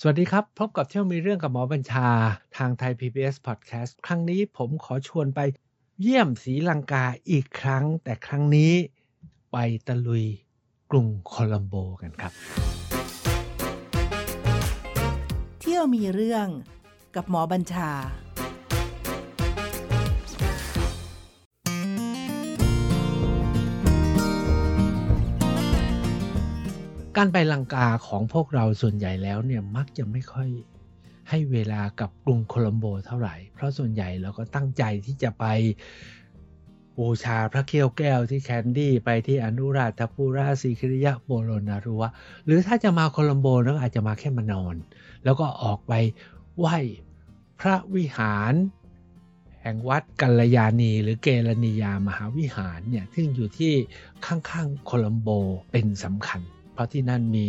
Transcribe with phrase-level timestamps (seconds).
[0.00, 2.08] สวัสดีครับ พบกับเที่ยวมีเรื่องกับหมอบัญชา
[2.56, 5.40] ทางไทย PBS Podcast ครั้งนี้ผมขอชวนไป
[6.00, 8.72] เยี่ยมศรีลังกาอีกครั้ง แต่ครั้งนี้
[9.52, 9.56] ไป
[9.86, 10.24] ตะลุย
[10.90, 12.32] กรุงโคลัมโบกันครับ
[15.60, 16.46] เที่ยวมีเรื่อง
[17.14, 17.90] กับหมอบัญชา
[27.16, 30.48] การไปลังกาของพวกเราส่วนใหญ่แล้วเนี่ยมักจะไม่ค่อย
[31.28, 35.44] ให้เวลากับกรุงโคลัมโบเท่าไหร่ เพราะส่วนใหญ่เราก็ตั้งใจที่จะไป
[36.98, 42.02] บูชาพระเขี้ยวแก้วที่แคนดี้ไปที่อนุราธปูราสีคริยะโบโลนารัว
[42.44, 44.74] หรือถ้าจะมาโคลัมโบก็อาจจะมาแค่มานอน
[45.24, 45.92] แล้วก็ออกไป
[46.58, 46.76] ไหว้
[47.60, 48.54] พระวิหาร
[49.62, 53.72] แห่งวัดกัลยาณี หรือเกรณียามหาวิหารเนี่ยซึ่งอยู่ที่
[54.26, 55.28] ข้างๆโคลัมโบ
[55.70, 56.40] เป็นสำคัญ
[56.76, 57.46] เพราะที่นั่นมี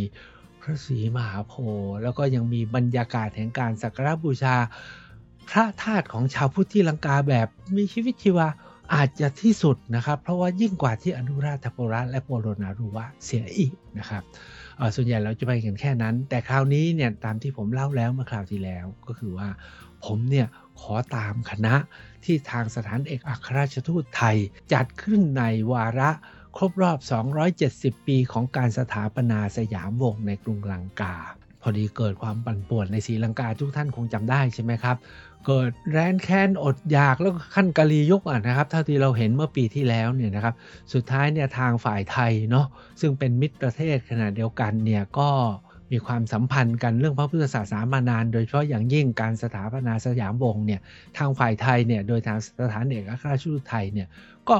[0.61, 4.55] พระศรีมหาโพธิ์แล้วก็ยังมีบรรยากาศแห่งการสักการบูชา
[5.49, 8.47] พระธาตุของชาวพุทธที่ลังกาแบบมีชีวิตชีวา
[8.93, 14.23] อาจจะที่สุดนะครับ เพราะว่ายิ่งกว่าที่อนุราธปุระและโปโรนารุวะเสียอีกนะครับ
[14.95, 19.49] ส่วนใหญ่เราจะไปกันแค่นั้น แต่คราวนี้เนี่ยตามที่ผมเล่าแล้วเมื่อคราวที่แล้วก็คือว่า
[20.05, 20.47] ผมเนี่ย
[20.81, 21.75] ขอตามคณะ
[22.23, 24.37] ที่ทางสถานเอกอัครราชทูตไทย
[24.73, 26.11] จัดขึ้นในวาระ
[26.57, 26.99] ครบรอบ
[27.53, 31.15] 270 ปีของการสถาปนาสยามวงศ์ในกรุงลังกา
[31.61, 34.97] พอดีเกิดความปั่นป่วนในศรีลังกาทุกท่านคงจำได้ใช่ไหมครับ
[35.45, 40.55] เกิดแรนแค้นอดอยากแล้วขั้นกะลียุกอะนะครับเท่าที่เราเห็นเมื่อปีที่แล้วเนี่ยนะครับ
[40.93, 42.65] สุดท้ายเนี่ยทางฝ่ายไทยเนาะ
[43.01, 45.29] ซึ่งเป็นมิตรประเทศขณะเดียวกันเนี่ยก็
[45.91, 50.81] มีความสัมพันธ์กันเรื่องพระพุทธศาสนามานาน โดยเฉพาะอย่างยิ่งการสถาปนาสยามวงศ์เนี่ย
[51.17, 54.07] ทางฝ่ายไทยเนี่ยโดยทางสถานเอกอัครราชทูตไทยเนี่ย
[54.49, 54.57] ก็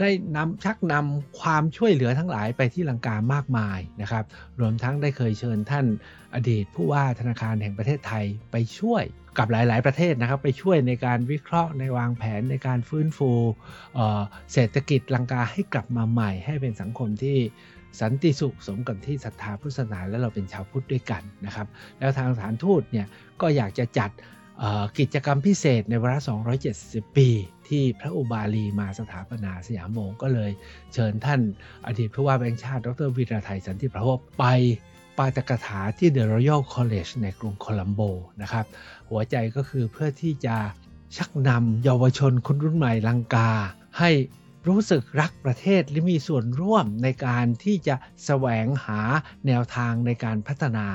[0.00, 4.24] ได้นำชักนำความช่วยเหลือทั้งหลายไปที่ลังกามากมายนะครับ
[4.60, 5.86] รวมทั้งได้เคยเชิญท่าน
[6.34, 9.04] อดีตผู้ว่าธนาคารแห่งประเทศไทยไปช่วย
[9.38, 13.30] กับหลาย ๆ ประเทศนะครับ ไปช่วยในการวิเคราะห์ในวางแผนในการฟื้นฟู
[13.94, 17.38] เเศรษฐกิจลังกาให้กลับมาใหม่ ให้เป็นสังคมที่
[18.00, 21.66] สันติสุขสมกับที่ศรัทธาพุทธศาสนาและเราเป็นชาวพุทธด้วยกันนะครับ
[21.98, 23.06] แล้วทางสถานทูตเนี่ย
[23.40, 24.10] ก็อยากจะจัด
[24.98, 26.18] กิจกรรมพิเศษในวาระ
[26.68, 27.28] 270 ปี
[27.68, 30.50] ที่พระอุบาลีมาสถาปนาสยามวงก็เลย
[30.92, 31.40] เชิญท่าน
[31.86, 34.44] อดีตผู้ว่าแบงค์ชาติ ดรวีระไทยสันติประพบไป
[35.18, 38.00] ปาฐกถาที่ The Royal College ในกรุงโคลัมโบ
[38.42, 38.64] นะครับ
[39.10, 40.56] หัวใจก็คือเพื่อที่จะ
[41.16, 43.50] ชักนำเยาวชนคนรุ่นใหม่ลังกา
[43.98, 44.10] ให้
[44.68, 49.00] รู้สึกรักประเทศและมีส่วนร่วมในการที่จะแสวงหา
[49.46, 50.86] แนวทางในการพัฒนา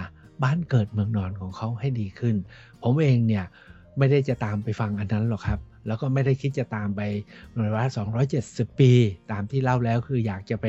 [0.43, 2.35] บ้านเกิดเมืองนอนของเขาให้ดีขึ้น
[2.83, 3.45] ผมเองเนี่ย
[3.97, 7.01] ไม่ได้จะตามไปฟังอันนั้นหรอกครับ แล้วก็ไม่ได้คิดจะตามไป
[7.53, 7.89] ในวาระ
[8.33, 8.91] 270 ปี
[9.31, 10.65] ตามที่เล่าแล้วคืออยากจะไป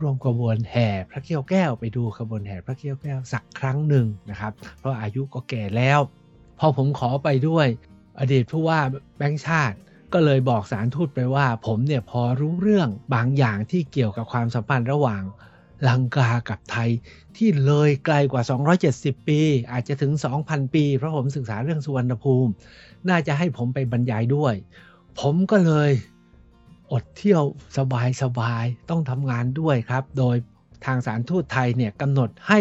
[0.00, 6.00] ร่วมขบวนแห่พระเกี้ยวแก้วไปดูขบวนแห่พระเกี้ยวแก้วสักครั้งหนึ่งนะครับ เพราะอายุก็แก่แล้ว
[6.58, 7.66] พอผมขอไปด้วย
[8.20, 8.80] อดีตผู้ว่า
[9.16, 9.76] แบงค์ชาติ
[10.12, 15.22] ก็เลยบอกสารทูตไปว่า ผมเนี่ยพอรู้เรื่องบางอย่างที่เกี่ยวกับความสัมพันธ์ระหว่าง
[15.88, 16.90] ลังกากับไทย
[17.36, 18.42] ที่เลยไกลกว่า
[18.84, 19.40] 270 ปี
[19.72, 20.12] อาจจะถึง
[20.44, 22.52] 2,000 ปี เพราะผมศึกษาเรื่องสุวรรณภูมิ
[23.08, 24.54] น่าจะให้ผมไปบรรยายด้วย
[25.20, 25.90] ผมก็เลย
[26.92, 27.44] อดเที่ยว
[27.78, 30.36] สบายสบายๆต้องทำงานด้วยครับ โดย
[30.84, 32.60] ทางสารทูตไทยเนี่ยกำหนดให้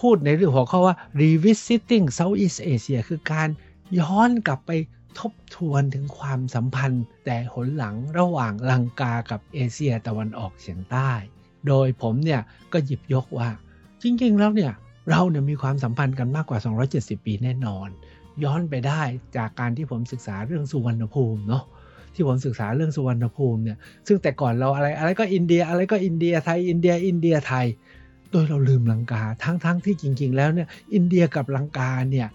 [0.00, 3.48] พูดในเรื่องหัวข้อว่า revisiting Southeast Asia คือการ
[3.98, 4.70] ย้อนกลับไป
[5.18, 11.12] ทบทวนถึงความสัมพันธ์แต่หนหลังระหว่างลังกากับเอเชียตะวันออกเฉียงใต้
[11.68, 12.40] โดยผมเนี่ย
[12.72, 13.48] ก็หยิบยกว่า
[14.02, 14.72] จริงๆแล้วเนี่ย
[15.10, 16.58] เราเนี่ยมีความสัมพันธ์กันมากกว่า
[16.92, 17.88] 270 ปีแน่นอน
[18.44, 19.02] ย้อนไปได้
[19.36, 21.64] จากการที่ผมศึกษาเรื่องสุวรรณภูมิเนาะ
[22.14, 27.66] ที่ผมศึกษาเรื่องสุวรรณภูมิเนี่ยซึ่งแต่ก่อนเราอะไรอะไรก็อินเดียอะไรก็อินเดียไทยอินเดียอินเดียไทย
[28.30, 32.28] โดยเราลืมลังกาทั้งๆทที่จริง ๆ แล้วเนี่ยอินเดียกับลังกาเนี่ย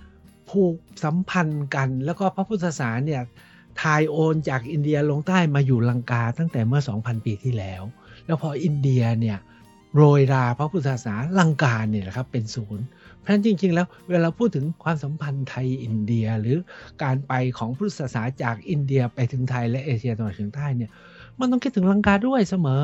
[0.49, 3.21] ผูกสัมพันธ์กัน แล้วก็พระพุทธศาสนาเนี่ย
[3.81, 7.83] ถ่ายโอนจากอินเดียลงใต้มาอยู่ลังกาตั้งแต่เมื่อ 2,000 ปีที่แล้ว
[8.25, 9.37] แล้วพออินเดียเนี่ย
[9.95, 12.85] โรยราพระพุทธศาสนาลังกาเนี่ยนะครับเป็นศูนย์
[13.17, 16.57] เพราะฉะนั้นจริง ๆ แล้วเวลาพูดถึงความสัมพันธ์ไทยอินเดียหรือ
[17.03, 20.91] การไปของพุทธศาสนาจากอินเดียไปถึงไทยและเอเชียตะวันออกเฉียงใต้เนี่ย
[21.39, 22.83] มันต้องคิดถึงลังกาด้วยเสมอ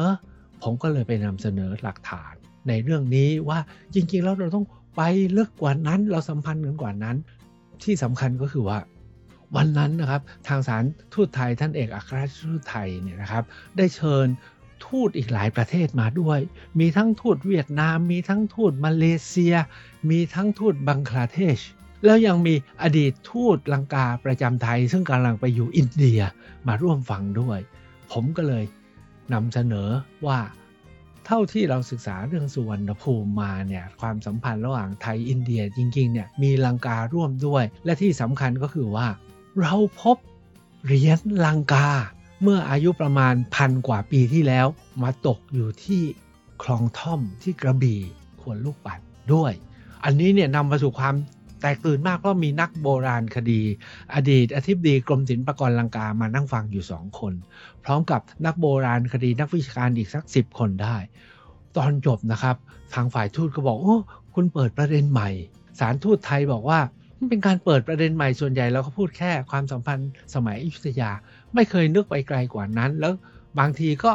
[0.64, 2.34] ผมก็เลยไปนำเสนอหลักฐาน
[2.68, 3.60] ในเรื่องนี้ว่า
[3.94, 4.66] จริง ๆ แล้วเราต้อง
[4.96, 5.02] ไป
[5.38, 7.18] ลึกกว่านั้นเราสัมพันธ์กันกว่านั้น
[7.84, 8.80] ที่สำคัญก็คือว่า
[9.56, 10.84] วันนั้นนะครับทางสาร
[11.14, 13.44] ทูตไทยท่านเอกอัครราชทูตไทยเนี่ยนะครับ
[13.78, 14.28] ได้เชิญ
[14.86, 16.40] ทูตอีกหลายประเทศมาด้วย
[16.80, 19.56] มีทั้งทูตเวียดนาม มีทั้งทูตมาเลเซีย
[20.10, 21.58] มีทั้งทูตบังคลาเทศ
[22.06, 26.22] แล้วยังมีอดีตทูตลังกาประจำไทย ซึ่งกำลังไปอยู่อินเดีย
[26.68, 27.60] มาร่วมฟังด้วย
[28.12, 28.64] ผมก็เลย
[29.34, 29.90] นำเสนอ
[30.28, 30.40] ว่า
[31.26, 39.08] เท่าที่เราศึกษาเรื่องสุวรรณภูมิมาเนี่ยความสัมพันธ์ระหว่างไทยอินเดียจริงๆเนี่ยมีลังการ่วมด้วย และที่สำคัญก็คือว่า
[39.62, 40.18] เราพบ
[40.86, 41.90] เหรียญลังกา
[42.42, 44.68] เมื่ออายุประมาณพันกว่าปีที่แล้ว
[45.04, 46.02] มาตกอยู่ที่
[46.64, 48.02] คลองท่อมที่กระบี่
[48.42, 49.00] ขวนลูกปัด
[49.34, 49.52] ด้วย
[50.04, 51.16] อันนี้เนี่ยนำมาสู่ความ
[51.62, 53.62] แตกตื่นมากเพราะมีนักโบราณคดี
[54.14, 57.34] อดีตอธิบดีกรมศิลปากรลังกามานั่งฟังอยู่สองคน
[57.84, 60.96] พร้อมกับนักโบราณคดีนักวิชาการอีกสักสิบคนได้
[61.78, 62.56] ตอนจบนะครับ
[62.94, 63.98] ทางฝ่ายทูตก็บอกโอ้
[64.36, 65.30] คุณเปิดประเด็นใหม่
[65.80, 66.80] สารทูตไทยบอกว่า
[67.20, 71.12] มันเป็นการเปิดประเด็นใหม่ส่วนใหญ่เราก็พูดแค่ความสัมพันธ์สมัยอยุธยา
[71.58, 73.14] ไม่เคยนึกไปไกลกว่านั้น แล้ว
[73.60, 74.12] บางทีก็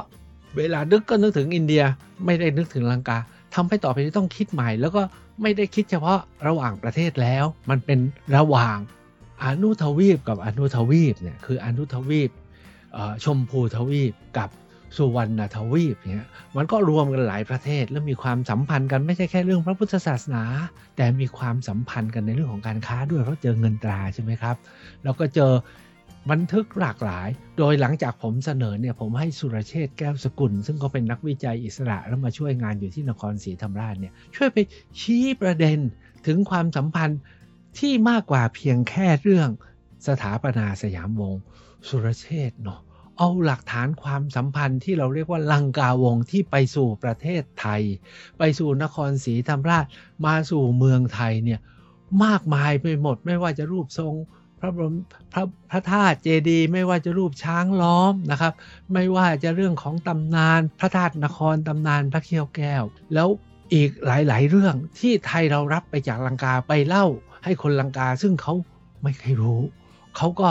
[0.56, 1.82] เวลานึกก็นึกถึงอินเดีย
[2.24, 3.18] ไม่ได้นึกถึงลังกา
[3.54, 5.02] ทำให้ต่อไปนี้ต้องคิดใหม่ แล้วก็
[5.42, 7.98] ไม่ได้คิดเฉพาะระหว่างประเทศแล้ว มันเป็น
[8.36, 8.76] ระหว่าง
[9.44, 12.30] อนุทวีปกับอนุทวีปเนี่ยคืออนุทวีป
[13.24, 14.50] ชมพูทวีปกับ
[14.96, 20.44] สุวรรณทวีปเนี่ยมันก็รวมกันหลายประเทศแล้วมีความสัมพันธ์กันไม่ใช่แค่เรื่องพระพุทธศาสนา
[20.96, 24.56] แต่มีความสัมพันธ์กันในเรื่องของการค้าด้วยเพราะเจอเงินตราใช่ไหมครับ
[25.02, 25.52] แล้วก็เจอ
[26.30, 27.28] บันทึกหลากหลาย
[27.58, 34.58] โดยหลังจากผมเสนอเนี่ยผมให้สุรเชษแก้วสกุล ซึ่งก็เป็นนักวิจัยอิสระแล้วมาช่วยงานอยู่ที่นครศรีธรรมราชเนี่ยช่วยไป
[35.00, 35.78] ชี้ประเด็น
[36.26, 37.20] ถึงความสัมพันธ์
[37.78, 39.48] ที่มากกว่าเพียงแค่เรื่อง
[40.06, 41.42] สถาปนาสยามวงศ์
[41.88, 42.80] สุรเชษเนาะ
[43.18, 47.82] เอาหลักฐานความสัมพันธ์ที่เราเรียกว่าลังกาวงที่ไปสู่ประเทศไทย
[48.38, 49.86] ไปสู่นครศรีธรรมราช
[50.26, 51.60] มาสู่เมืองไทยเนี่ย
[52.24, 54.14] มากมายไปหมดไม่ว่าจะรูปทรง
[54.64, 54.96] พระบรม
[55.32, 58.52] พระพระธาตุเจดีย์ไม่ว่าจะรูปช้างล้อมนะครับ
[58.92, 62.82] ไม่ว่าจะเรื่องของตำนานพระธาตุนครตำนานพระเขี้ยวแก้ว
[63.14, 63.28] แล้ว
[63.74, 67.06] อีกหลายๆ เรื่องที่ไทยเรารับไปจากลังกาไปเล่า
[67.44, 68.54] ให้คนลังกาซึ่งเขา
[69.02, 69.60] ไม่เคยรู้
[70.16, 70.48] เขาก็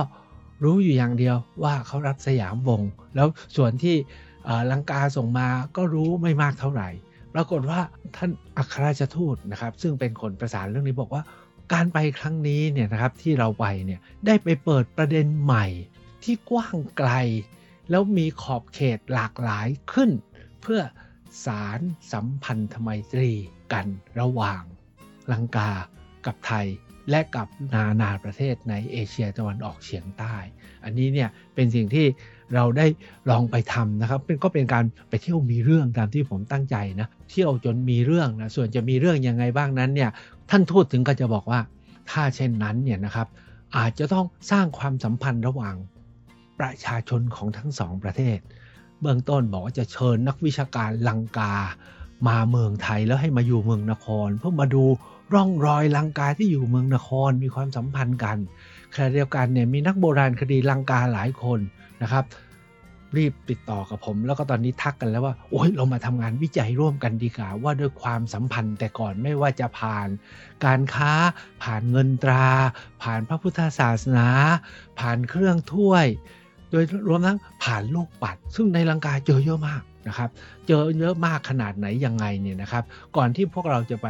[0.64, 2.82] รู้อยู่อย่างเดียวว่าเขารับสยามวง
[3.16, 3.96] แล้วส่วนที่
[4.72, 5.48] ลังกาส่งมา
[5.78, 6.90] ก็รู้ไม่มากเท่าไหร่
[7.36, 7.80] ปรากฏว่า
[8.16, 11.24] ท่านอัครราชทูตนะครับ ซึ่งเป็นคนประสานเรื่องนี้บอกว่า
[11.74, 15.66] การไปครั้งนี้เนี่ยนะครับที่เราไปเนี่ยได้ไปเปิดประเด็นใหม่
[16.24, 17.12] ที่กว้างไกล
[17.90, 20.10] แล้วมีขอบเขตหลากหลายขึ้น
[20.62, 20.82] เพื่อ
[21.46, 21.80] สาร
[22.12, 23.32] สัมพันธไมตรี
[23.74, 23.88] กัน
[24.20, 24.64] ระหว่าง
[25.32, 25.72] ลังกา
[26.26, 26.68] กับไทย
[27.10, 30.36] และกับนานาประเทศในเอเชียตะวันออกเฉียงใต้
[30.84, 32.06] อันนี้เนี่ยเป็นสิ่งที่
[32.56, 32.88] เราได้
[33.30, 40.10] ลองไปทำนะครับก็เป็นการไปเที่ยวมีเรื่องตามที่ผมตั้งใจนะเที่ยวจนมีเรื่องนะส่วนจะมีเรื่องยังไงบ้างนั้นเนี่ย
[40.54, 41.60] ท่านทูตถึงก็จะบอกว่า
[42.12, 43.28] ถ้าเช่นนั้นเนี่ยนะครับ
[43.78, 45.76] อาจจะต้องสร้างความสัมพันธ์ระหว่าง
[46.60, 48.38] ประชาชนของทั้งสองประเทศ
[49.02, 51.54] เบื้องต้นบอกว่าจะเชิญนักวิชาการลังกา
[52.28, 54.84] มาเมืองไทยแล้วให้มาอยู่เมืองนคร เพื่อมาดู
[55.34, 58.38] ร่องรอยลังกาที่อยู่เมืองนครมีความสัมพันธ์กัน
[58.94, 61.60] ขณะเดียวกันเนี่ยมีนักโบราณคดีลังกาหลายคน
[62.02, 62.24] นะครับ
[63.18, 70.08] รีบติดต่อกับผม แล้วก็ตอนนี้ทักกันแล้วว่า โอ้ยเรามาทำงานวิจัยร่วมกันดีกว่าว่าด้วยความสัมพันธ์แต่ก่อนไม่ว่าจะผ่าน
[70.66, 71.12] การค้า
[71.64, 72.48] ผ่านเงินตรา
[73.04, 74.28] ผ่านพระพุทธศาสนา
[75.00, 76.06] ผ่านเครื่องถ้วย
[76.72, 80.30] โดยรวมทั้งผ่านลูกปัด ซึ่งในลังกาเจอเยอะมาก นะครับ
[80.68, 82.84] เจอเยอะมากขนาดไหนยังไงเนี่ยนะครับ
[83.16, 84.10] ก่อนที่พวกเราจะไป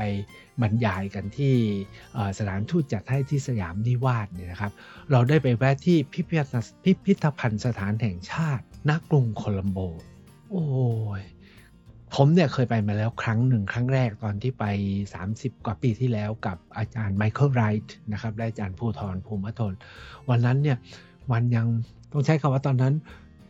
[0.61, 1.55] บรรยายกันที่
[2.37, 4.71] สถานทูตจัดให้ที่สยามนิวาสเนี่ยนะครับ
[5.11, 6.21] เราได้ไปแวะที่พิ
[7.05, 9.77] พิธภัณฑ์สถานแห่งชาติณกรุงโคลัมโบ
[10.51, 10.65] โอ้
[11.19, 11.23] ย
[12.15, 14.65] ผมเนี่ยเคยไปมาแล้วครั้งหนึ่งครั้งแรกตอนที่ไป
[15.15, 19.73] 30 กว่าปีที่แล้วกับอาจารย์ไมเคิลไรท์นะครับและอาจารย์ภูทรภูมิทน
[20.29, 20.77] วันนั้นเนี่ย
[21.31, 21.67] มันยัง
[22.11, 22.93] ต้องใช้คำว่าตอนนั้น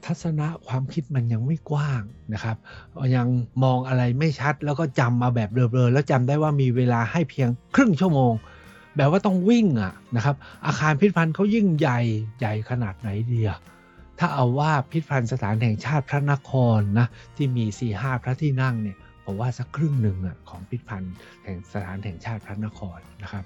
[0.06, 2.02] ทัศนะความคิดมันยังไม่กว้าง
[2.34, 2.58] นะครับ
[3.16, 3.28] ยัง
[3.64, 8.34] มองอะไรไม่ชัดแล้วก็จำมาแบบเบลอๆแล้วจำได้ว่ามีเวลาให้เพียงครึ่งชั่วโมง
[8.98, 12.00] แบบว่าต้องวิ่งอะนะครับ อาคารพิพิธภัณฑ์เขายิ่งใหญ่
[12.40, 13.52] ใหญ่ขนาดไหนเดีย
[14.20, 18.98] ถ้าเอาว่าพิพิธภัณฑ์สถานแห่งชาติพระนครนะที่มี4ี่ห้าพระที่นั่งเนี่ย
[19.32, 23.44] ผมว่าสักครึ่งหนึ่งอะของพิพิธภัณฑ์แห่งสถานแห่งชาติพระนครนะครับ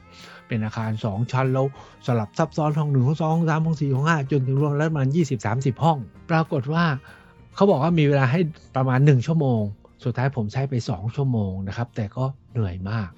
[0.48, 1.66] เป็นอาคาร 2 ชั้นแล้ว
[2.06, 5.98] สลับซับซ้อนห้องหนึ่งห้องสองห้องสามห้องสี่ห้องห้าจนถึงรวมแล้วมันยี่สิบสามสิบห้อง
[6.30, 6.86] ปรากฏว่า
[7.56, 8.40] เขาบอกว่ามีเวลาให้
[8.76, 9.62] ประมาณ 1 ชั่วโมง
[10.04, 13.10] สุดท้ายผมใช้ไป 2 ชั่วโมงนะครับ แต่ก็เหนื่อยมาก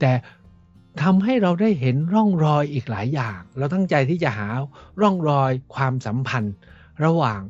[0.00, 0.10] แต่
[1.02, 4.48] ทำให้เราได้เห็นร่องรอยอีกหลายอย่าง เราตั้งใจที่จะหา
[5.00, 6.54] ร่องรอยความสัมพันธ์
[7.04, 7.40] ระหว่าง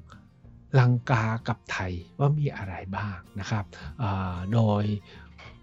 [0.81, 3.64] ลังกากับไทยว่ามีอะไรบ้างนะครับ
[4.52, 4.85] โดย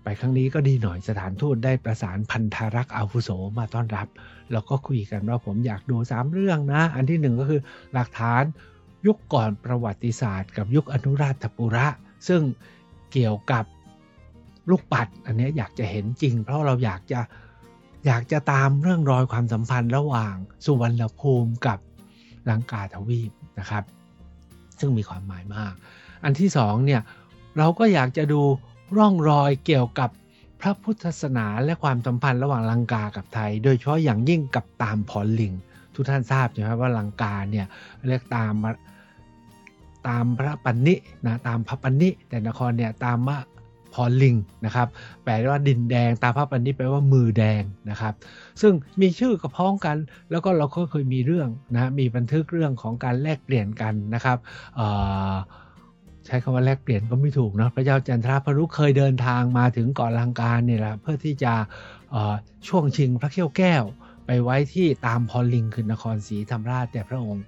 [0.04, 4.08] ไปครั้งนี้ก็ดีหน่อยสถานทูตได้ประสานพันธารักษ์อาวุโสมาต้อนรับ
[4.52, 7.62] แล้วก็คุยกันว่าผมอยากดู 3 เรื่องนะ อันที่หนึ่งก็คือ
[7.94, 8.44] หลักฐาน
[9.06, 11.88] ยุคก่อนประวัติศาสตร์ กับยุคอนุราชปุระ
[12.28, 12.42] ซึ่ง
[13.12, 13.66] เกี่ยวกับ
[14.70, 17.20] ลูกปัด อันนี้อยากจะเห็นจริง เพราะเราอยากจะ
[18.06, 21.80] อยากจะตามเรื่องรอยความสัมพันธ์ระหว่างสุวรรณภูมิกับ
[22.50, 23.84] ลังกาทวีปนะครับ
[24.82, 25.74] ซึ่งมีความหมายมาก
[26.24, 27.02] อันที่สองเนี่ย
[27.58, 28.42] เราก็อยากจะดู
[28.98, 30.10] ร่องรอยเกี่ยวกับ
[30.62, 35.54] พระพุทธศาสนาและความสัมพันธ์ระหว่างลังกากับไทย โดยเฉพาะอย่างยิ่งกับตามพอลิง
[35.94, 37.66] ทุกท่านทราบใช่ไหมว่าลังกาเนี่ย
[38.10, 38.54] เรียกตาม
[40.08, 40.96] ตามพระปันนิ
[41.28, 43.38] นะตามพระปันนิแต่นครเนี่ยตามมา
[43.94, 44.88] พรลิงนะครับ
[45.24, 48.14] แปลว่าดินแดงตามพระปันนิแปลว่ามือแดงนะครับ
[48.62, 49.98] ซึ่งมีชื่อกระพ้องกัน
[50.32, 54.38] แล้วก็เราก็เคยมีเรื่องนะมีบันทึกเรื่องของการแลกเปลี่ยนกันนะครับ
[56.26, 61.54] ใช้คำว่าแลกเปลี่ยนก็ไม่ถูกนะพระเจ้าจันทราพรุเคยเดินทางมาถึงเกาะลังกาเนี่ยแหละเพื่อที่จะ
[62.68, 63.84] ช่วงชิงพระเขี้ยวแก้ว
[64.26, 67.46] ไปไว้ที่ตามพอลิงคือนครศรีธรรมราชแต่พระองค์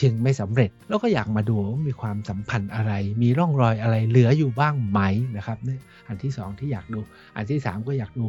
[0.00, 5.00] ชิงไม่สำเร็จ แล้วก็อยากมาดูว่ามีความสัมพันธ์อะไร มีร่องรอยอะไรเหลืออยู่บ้างไหม
[5.36, 7.00] นะครับนี่อันที่สองที่อยากดู
[7.36, 8.24] อันที่สามก็อยากดู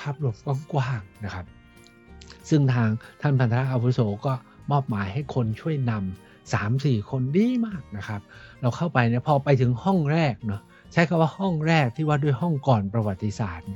[0.00, 0.34] ภาพรวม
[0.72, 1.46] กว้างๆนะครับ
[2.48, 2.88] ซึ่งทาง
[3.20, 4.32] ท่านพันธะอาวุโสก็
[4.70, 8.20] มอบหมายให้คนช่วยนำสามสี่คนดีมากนะครับ
[8.60, 13.66] เราเข้าไปเนี่ยพอไปถึงห้องแรกเนาะใช้คำว่าห้องแรกที่ว่าด้วยห้องก่อนประวัติศาสตร์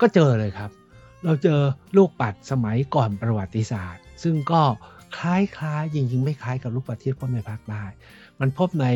[0.00, 0.70] ก็เจอเลยครับ
[1.24, 1.60] เราเจอ
[1.96, 4.62] ลูกปัดสมัยก่อนประวัติศาสตร์ ซึ่งก็
[5.18, 7.82] คล้ายๆจริงๆ ไม่คล้ายกับลูกปัดที่พบในภาคใต้
[8.40, 8.86] มันพบใน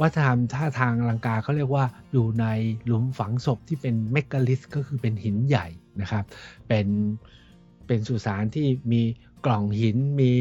[0.00, 2.46] วัฒนธรรมท่าทางลังกาเขาเรียกว่าอยู่ใน
[2.86, 5.66] หลุมฝังศพที่เป็นเมกาลิสก็คือเป็นหินใหญ่
[6.00, 6.24] นะครับ
[6.68, 6.86] เป็น
[7.86, 9.02] เป็นสุสานที่มี
[9.44, 10.32] กล่องหินมี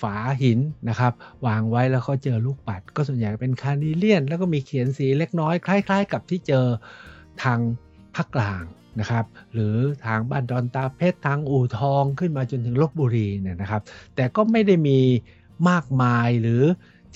[0.00, 1.12] ฝาหินนะครับ
[1.46, 6.66] วางไว้แล้วเขาเจอลูกปัด ก็ส่วนใหญ่เป็นคานิเลียน แล้วก็มีเขียนสีเล็กน้อยคล้าย ๆ กับที่เจอ
[7.42, 7.58] ทาง
[8.14, 8.62] ภาคกลาง
[8.98, 13.82] นะครับหรือทางบ้านดอนตาเพชรทางอู่ทองขึ้นมาจนถึงลบบุรีเนี่ยนะครับ
[14.16, 14.98] แต่ก็ไม่ได้มี
[15.70, 16.62] มากมายหรือ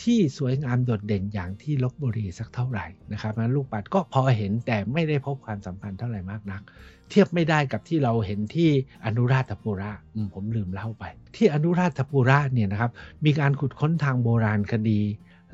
[0.03, 6.63] ที่สวยงามโดดเด่นอย่างที่ลบบุรีสักเท่าไหร่นะครับนั้นลูกปัดก็พอเห็นแต่ไม่ได้พบความสัมพันธ์เท่าไหร่มากนัก
[7.11, 8.71] เทียบไม่ได้กับที่เราเห็นที่
[9.05, 9.93] อนุราชปุระ
[10.35, 11.05] ผมลืมเล่าไป
[11.37, 12.91] ที่อนุราชปุระเนี่ยนะครับ
[13.25, 15.01] มีการขุดค้นทางโบราณคดี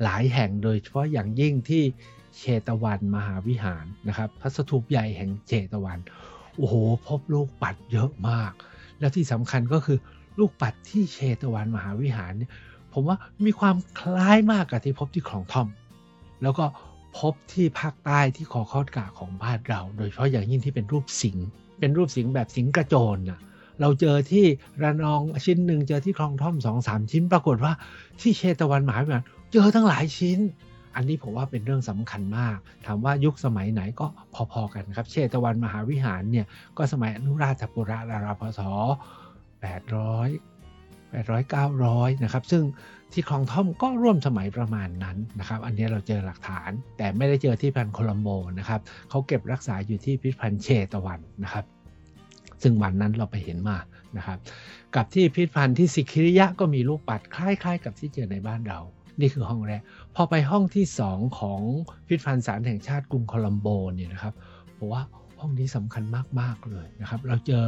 [0.03, 1.83] หลายแห่งโดยเฉพาะอย่างยิ่งที่
[2.37, 5.99] เชตวันมหาวิหารนะครับพระสถูปใหญ่แห่งเชตวัน
[6.57, 6.75] โอ้โห
[7.07, 8.51] พบลูกปัดเยอะมาก
[8.99, 9.97] แล้วที่สำคัญก็คือ
[10.39, 12.51] ลูกปัดที่เชตวันมหาวิหารเนี่ย
[12.93, 15.67] ผมว่ามีความคล้ายมากกับที่พบที่คลองท่อม
[16.43, 16.65] แล้วก็
[17.19, 21.37] พบที่ภาคใต้ที่คอคอดกาของบ้านเรา โดยเฉพาะอย่างยิ่งที่เป็นรูปสิง
[21.79, 23.39] เป็นรูปสิงแบบสิงกระโจนนะ
[23.81, 24.45] เราเจอที่
[24.83, 27.73] ระนองชิ้นหนึ่งเจอที่คลองท่อมสองสามชิ้น ปรากฏว่า
[28.21, 30.39] ที่เชตวันมหาวิหารเจอทั้งหลายชิ้น
[30.95, 34.05] อันนี้ผมว่าเป็นเรื่องสำคัญมาก ถามว่ายุคสมัยไหนก็
[34.51, 36.45] พอๆกันครับ เชตวันมหาวิหารเนี่ย
[36.77, 38.71] ก็สมัยอนุราชปุระราราพศ800
[41.11, 42.63] 800 900 นะครับ ซึ่ง
[43.13, 48.29] ที่คลองท่อมก็ร่วมสมัยประมาณนั้นนะครับ อันนี้เราเจอหลักฐาน แต่ไม่ได้เจอที่พันโคลัมโบ
[48.59, 51.65] นะครับ เขาเก็บรักษาอยู่ที่พิพิธภัณฑ์เชตวันนะครับ
[52.63, 53.77] ซึ่งวันนั้นเราไปเห็นมา
[54.17, 54.37] นะครับ
[54.95, 58.79] กับที่พิพิธภัณฑ์ที่สิคิริยะก็มีลูกปัดคล้ายๆ กับที่เจอในบ้านเรา
[59.21, 59.81] นี่คือห้องแรก
[60.15, 61.61] พอไปห้องที่ 2 ของ
[62.07, 64.33] พิพิธภัณฑ์สารแห่งชาติกรุงโคลัมโบเนี่ยนะครับ
[64.77, 65.01] ผมว่า
[65.39, 66.03] ห้องนี้สำคัญ
[66.39, 67.65] มาก ๆ เลยนะครับ เราเจอ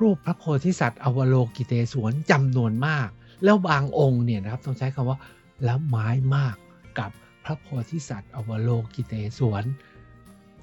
[0.00, 3.08] รูปพระโพธิสัตว์อวโลกิเตศวนจำนวนมาก
[3.44, 5.18] แล้วบางองค์เนี่ยนะครับต้องใช้คำว่า
[5.64, 6.56] แล้วไม้มาก
[6.98, 7.10] กับ
[7.44, 9.64] พระโพธิสัตว์อวโลกิเตศวน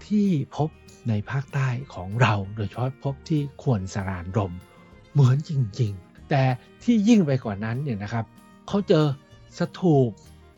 [0.05, 0.69] ที่พบ
[1.09, 4.53] ในภาคใต้ของเรา โดยเฉพาะพบที่ขวนสารานรม
[5.13, 6.43] เหมือนจริง ๆ แต่
[6.83, 8.25] ที่ยิ่งไปกว่านั้นเนี่ยนะครับ
[8.67, 9.05] เขาเจอ
[9.57, 10.09] สถูป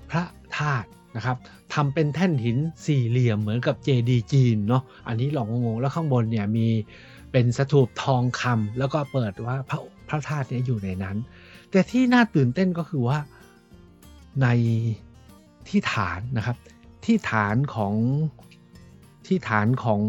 [0.09, 0.23] พระ
[0.57, 1.37] ธาตุนะครับ
[1.73, 6.67] ทำเป็นแท่นหินสี่เหลี่ยมเหมือนกับเจดีจีนเนาะอันนี้หลองงงแล้วข้างบนเนี่ยมี
[7.31, 11.17] เป็นสถูปทองคำแล้วก็เปิดว่าพระพระธาตุนี้อยู่ในนั้น
[11.71, 13.19] แต่ที่น่าตื่นเต้นก็คือว่า
[14.41, 14.47] ใน
[15.67, 16.57] ที่ฐานนะครับ
[17.05, 17.93] ที่ฐานของ
[19.27, 20.01] ที่ฐานของ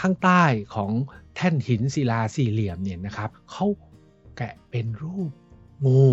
[0.00, 0.44] ข้างใต้
[0.74, 0.90] ของ
[1.36, 3.66] แท่นหินศิลาสี่เหลี่ยมเนี่ยนะครับเขา
[4.36, 5.30] แกะเป็นรูป
[5.86, 6.04] งู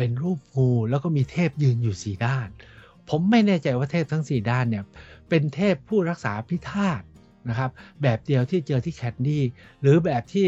[0.00, 2.48] เป็นรูปงูแล้วก็มีเทพยืนอยู่สี่ด้าน
[3.08, 4.84] ผมไม่แน่ใจว่าเทพทั้งสี่ด้านเนี่ย
[5.28, 7.02] เป็นเทพผู้รักษาพระธาตุ
[7.48, 7.70] นะครับ
[8.02, 9.44] แบบเดียวที่เจอที่แคนดี้
[9.80, 10.46] หรือแบบที่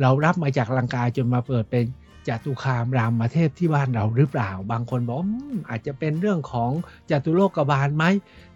[0.00, 1.84] เรารับมาจากลังกาจนมาเปิดเป็น
[2.28, 5.16] จตุคามรามมาเทพที่บ้านเราหรือเปล่า บางคนบอก
[5.68, 6.70] อาจจะเป็นเรื่องของ
[7.10, 8.04] จตุโลกบาลไหม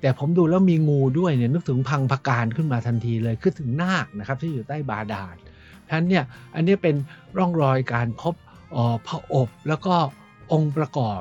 [0.00, 6.24] แต่ผมดูแล้วมีงูด้วยเนี่ยนึกถึงพังพการขึ้นมาทันทีเลยคือถึงนาคนะครับที่อยู่ใต้บาดาลเพราะฉะนั้นเนี่ย
[6.54, 6.96] อันนี้เป็น
[7.36, 8.34] ร่องรอยการพบ
[8.76, 9.94] ออพระอบแล้วก็
[10.52, 11.20] องค์ประกอบ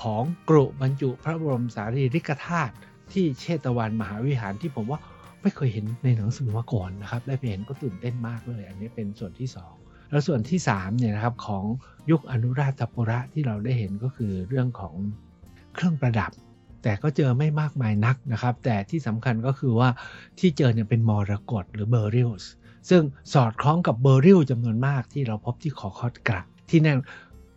[0.00, 2.74] ของกรุบรรจุพระบรมสารีริกธาตุ
[3.12, 5.00] ที่เชตวันมหาวิหารที่ผมว่า
[5.42, 9.48] ไม่เคยเห็นในหนังสือมาก่อนนะครับ ได้ไปเห็นก็ตื่นเต้นมากเลย อันนี้เป็นส่วนที่
[9.80, 11.64] 2 แล้วส่วนที่3เนี่ยนะครับของ
[12.10, 14.94] ยุคอนุราชปุระที่เราได้เห็นก็คือเรื่องของ
[15.74, 16.32] เครื่องประดับ
[16.82, 19.88] แต่ก็เจอไม่มากมายนักนะครับ แต่ที่สำคัญก็คือว่า
[20.38, 22.50] ที่เจอเนี่ยเป็นมรกตหรือเบอร์ริลส์
[22.90, 23.02] ซึ่ง
[23.32, 26.98] สอดคล้องกับเบอร์ริลจำนวนมากที่เราพบที่ขอคอดกระที่นั่น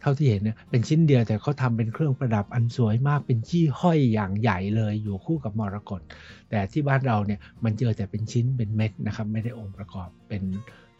[0.05, 6.01] ท่าที่เห็นเนี่ยเป็นชิ้นเดียวแต่เขาทำเป็นเครื่องประดับอันสวยมากเป็นจี้ห้อยอย่างใหญ่เลยอยู่คู่กับมรกต
[6.49, 10.43] แต่ที่บ้านเราเนี่ยมันเจอแต่เป็นชิ้นเป็นเม็ดนะครับไม่ได้องค์ประกอบเป็น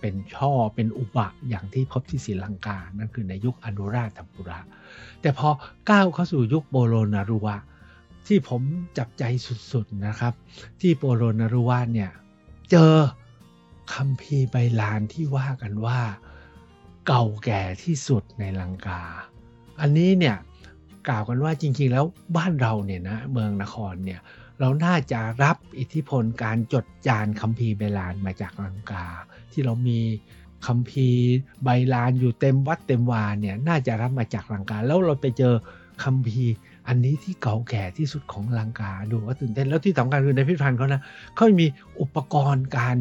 [0.02, 4.60] เป็นช่อเป็นอุบะอย่างที่พบที่ศรีลังกา นั่นคือในยุคอนุราธปุระ
[5.22, 5.50] แต่พอ
[5.90, 7.56] ก้าวเข้าสู่ยุคโบโลนารุวะ
[8.28, 8.62] ที่ผม
[8.98, 9.24] จับใจ
[9.72, 10.34] สุดๆนะครับ
[10.82, 12.12] ที่โบโลนารุวะเนี่ย
[12.72, 12.94] เจอ
[13.94, 16.00] คัมภีใบลานที่ว่ากันว่า
[17.08, 19.02] เก่าแก่ที่สุดในลังกา
[19.82, 20.36] อันนี้เนี่ย
[21.08, 22.06] กล่าวกันว่าจริงๆแล้ว
[22.38, 24.20] บ้านเราเนี่ยนะเมืองนครเนี่ย
[24.60, 29.06] เราน่าจะรับอิทธิพลการจดจานคัมภีร์ใบลานมาจากลังกา
[29.52, 30.00] ที่เรามี
[30.68, 31.26] คัมภีร์
[31.64, 35.54] ใบลานอยู่เต็มวัดเต็มวาเนี่ยน่าจะรับมาจากลังกา แล้วเราไปเจอ
[36.04, 36.54] คัมภีร์
[36.88, 41.02] อันนี้ที่เก่าแก่ที่สุดของลังกาดูว่าตื่นเต้นแล้วที่สำคัญคือในพิพิธภัณฑ์เขานะ
[41.36, 41.68] เขามี
[42.02, 42.98] อุปกรณ์การ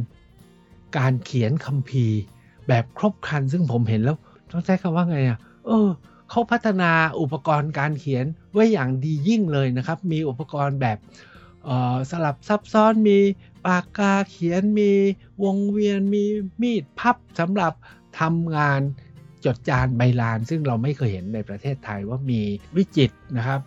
[0.99, 2.19] การเขียนคัมภีร์
[2.69, 4.17] แบบครบครัน ซึ่งผมเห็นแล้ว
[4.51, 5.89] ต้องใช้คำว่าไงอะเออ
[6.31, 6.91] เขาพัฒนา
[7.21, 10.99] อุปกรณ์การเขียนไว้อย่างดียิ่งเลยนะครับ มีอุปกรณ์แบบ
[12.11, 13.19] สลับซับซ้อนมี
[13.67, 14.93] ปากกาเขียนมี
[15.45, 16.25] วงเวียนมี
[16.63, 17.73] มีดพับสำหรับ
[18.21, 18.81] ทำงาน
[19.45, 22.41] จดจานใบลาน ซึ่งเราไม่เคยเห็นในประเทศไทยว่ามี
[22.77, 23.61] วิจิตนะครับ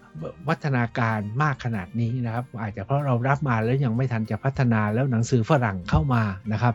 [0.47, 6.23] วัฒนาการมากขนาดนี้นะครับ อาจจะเพราะเรารับมาแล้วยังไม่ทันจะพัฒนาแล้วหนังสือฝรั่งเข้ามา
[6.53, 6.73] นะครับ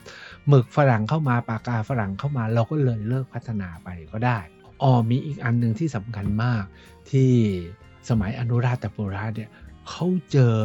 [0.49, 4.39] หมึกฝรั่งเข้ามาปากกาฝรั่งเข้ามาเราก็เลยเลิกพัฒนาไปก็ได้
[4.83, 6.65] อ๋อมีอีกอันหนึ่งที่สำคัญมาก
[7.11, 7.33] ที่
[8.09, 9.51] สมัยอนุราชปุระเนี่ย
[9.89, 10.57] เขาเจอ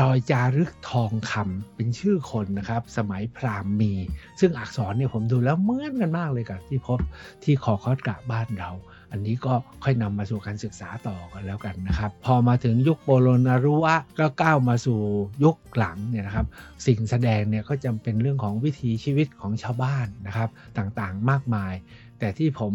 [0.00, 3.92] รอยจารึกทองคำเป็นชื่อคนนะครับ สมัยพราหมณ์มี
[4.40, 6.98] ซึ่งอักษรเนี่ยผมดูแล้วเหมือนกันมากเลยกับที่พบ
[7.44, 8.70] ที่คอคอสกะบ้านเรา
[9.10, 9.52] อันนี้ก็
[9.84, 14.98] ค่อยนำมาสู่การศึกษาต่อกันแล้วกันนะครับ พอมาถึงยุคโบโลนารุวะก็ก้าวมาสู่
[15.44, 16.46] ยุคหลังเนี่ยนะครับ
[16.86, 20.48] สิ่งแสดงเนี่ยก็จำเป็นเรื่องของวิถีชีวิตของชาวบ้านนะครับ
[20.78, 21.74] ต่างๆมากมาย
[22.18, 22.72] แต่ที่ผม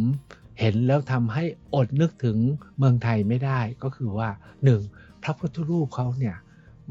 [0.59, 1.43] เห็นแล้วทำให้
[1.75, 2.37] อดนึกถึง
[2.77, 4.29] เมืองไทยไม่ได้ก็คือว่า
[4.75, 5.23] 1.
[5.23, 6.35] พระพุทธรูปเขาเนี่ย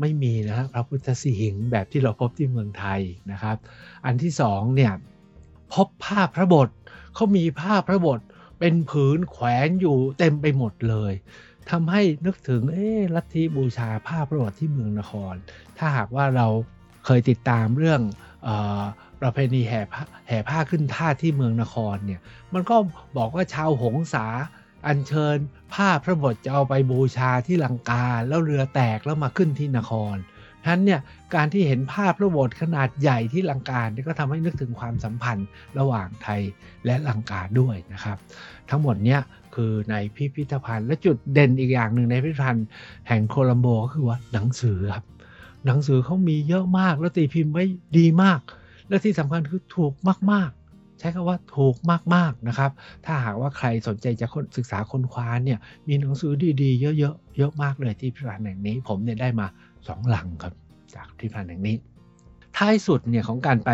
[0.00, 3.00] ไม่มีนะครับพระพุทธสีหิงแบบที่เราพบที่เมืองไทย
[3.32, 3.56] นะครับ
[4.04, 4.92] อันที่สองเนี่ย
[5.74, 6.68] พบผ้าพพระบท
[7.14, 8.20] เขามีผ้าพระบท
[8.58, 11.12] เป็นผืนแขวนอยู่เต็มไปหมดเลย
[11.70, 15.34] ทำให้นึกถึงเอ๊ลัทธิบูชาผ้าพระบทที่เมืองนคร
[15.78, 16.46] ถ้าหากว่าเรา
[17.04, 18.00] เคยติดตามเรื่อง
[18.46, 18.48] อ
[19.20, 22.20] ประเพณีแห่ผ้าแห่ผ้าขึ้นท่าที่เมืองนครเนี่ย
[22.54, 22.76] มันก็
[23.16, 24.26] บอกว่าชาวหงสา
[24.86, 25.36] อัญเชิญ
[25.74, 30.16] ผ้าพระบทจะเอาไปบูชาที่ลังกา แล้วเรือแตกแล้วมาขึ้นที่นคร
[30.64, 31.00] ฉะนั้นเนี่ย
[31.34, 35.48] การที่เห็นภาพพระโบทขนาดใหญ่ที่ลังกาเนี่ยก็ทำให้นึกถึงความสัมพันธ์
[35.78, 36.40] ระหว่างไทย
[36.84, 38.16] และลังกาด้วยนะครับ
[38.70, 39.20] ทั้งหมดเนี่ย
[39.54, 42.66] คือในพิพิธภัณฑ์และจุดเด่นอีกอย่างหนึ่งในพิพิธภัณฑ์
[43.08, 45.04] แห่งโคลัมโบก็คือว่าหนังสือครับ
[45.66, 47.64] หนังสือเขามีเยอะมากแล้วตีพิมพ์ไว้
[47.98, 48.40] ดีมาก
[48.88, 49.92] และที่สำคัญคือถูก
[50.32, 50.50] มาก
[51.00, 51.76] ใช้คำว่าถูก
[52.14, 52.70] มาก ๆ นะครับ
[53.04, 56.94] ถ้าหากว่าใครสนใจจะศึกษาค้นคว้าเนี่ยมีหนังสือดี ๆ เยอะ
[57.26, 59.46] ๆ เยอะมากเลยที่พิพิธภัณฑ์แห่งนี้ผมเนี่ยได้มา
[59.92, 60.54] 2หลังครับ
[60.94, 61.76] จากพิพิธภัณฑ์แห่งนี้
[62.56, 63.70] ท้ายสุดเนี่ยของการไป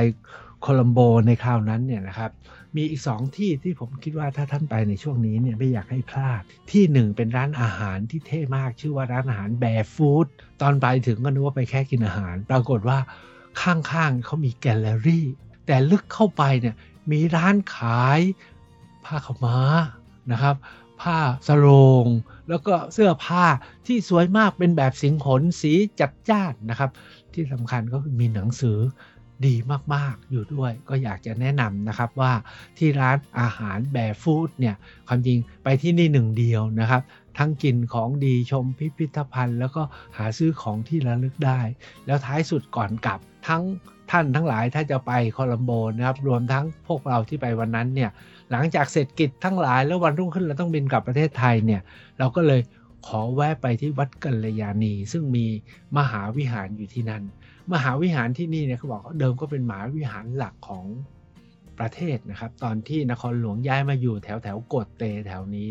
[0.63, 2.31] โคลัมโบในคราวนั้นเนี่ยนะครับ
[2.77, 10.27] มีอีกสองที่ที่ผมคิดว่าถ้าท่านไปในช่วงนี้เนี่ยไม่อยากให้พลาด ที่หนึ่งเป็นร้านอาหารที่เท่มากชื่อว่าร้านอาหารแบร์ฟู้ด
[10.63, 12.99] ตอนไปถึงก็นึกว่าไปแค่กินอาหาร ปรากฏว่า
[13.63, 15.27] ข้างๆเขามีแกลเลอรี่
[15.67, 16.75] แต่ลึกเข้าไปเนี่ย
[17.13, 18.21] มีร้านขาย
[19.05, 19.59] ผ้าขาวม้า
[20.33, 20.57] นะครับ
[21.03, 21.67] ผ้าสโร
[22.05, 22.07] ง
[22.49, 23.45] แล้วก็เสื้อผ้า
[23.87, 26.91] ที่สวยมากเป็นแบบสิงขนสีจัดจ้านนะครับ
[27.35, 28.79] ที่สำคัญก็คือมีหนังสือ
[29.47, 29.55] ดี
[29.95, 32.33] มาก ๆ อยู่ด้วยก็อยากจะแนะนำนะครับว่า
[32.79, 34.77] ที่ร้านอาหารแบร์ฟู้ดเนี่ย
[35.09, 37.03] ความจริงไปที่นี่หนึ่งเดียวนะครับ
[37.39, 39.83] ทั้งกินของดีชมพิพิธภัณฑ์ แล้วก็
[40.17, 41.61] หาซื้อของที่ระลึกได้
[42.07, 43.63] แล้วท้ายสุดก่อนกลับทั้ง
[44.11, 48.11] ท่านทั้งหลายถ้าจะไปโคลัมโบนะครับรวมทั้งพวกเราที่ไปวันนั้นเนี่ย
[48.51, 51.81] หลังจากเสร็จกิจทั้งหลายแล้ววันรุ่งขึ้นเราต้องบินกลับประเทศไทยเนี่ย
[52.19, 52.61] เราก็เลย
[53.07, 55.47] ขอแวะไปที่วัดกัลยาณี ซึ่งมี
[55.99, 57.23] มหาวิหารอยู่ที่นั่น
[57.73, 60.85] มหาวิหารที่นี่เนี่ยเขาบอกเดิมก็เป็นมหาวิหารหลักของ
[61.79, 65.69] ประเทศนะครับตอนที่นครหลวงย้ายมาอยู่แถวแถวกดเตแถวนี้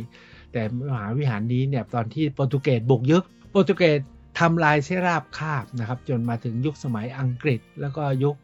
[0.51, 3.99] แต่มหาวิหารนี้เนี่ยตอนที่โปรตุเกสบุกยึดโปรตุเกส
[4.39, 8.35] ทำลายเชราบคาบนะครับจนมาถึงยุคสมัยอังกฤษ แล้วก็ยุค